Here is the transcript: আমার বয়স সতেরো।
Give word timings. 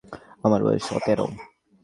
আমার 0.43 0.61
বয়স 0.65 0.83
সতেরো। 0.89 1.25